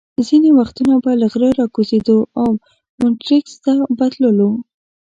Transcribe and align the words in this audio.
ځینې 0.27 0.49
وختونه 0.59 0.93
به 1.03 1.11
له 1.21 1.27
غره 1.31 1.49
را 1.59 1.65
کوزېدو 1.75 2.17
او 2.41 2.49
مونیټریکس 2.99 3.53
ته 3.63 3.73
به 3.97 4.05
تللو. 4.13 4.51